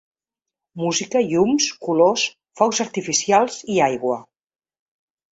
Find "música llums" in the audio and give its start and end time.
0.83-1.67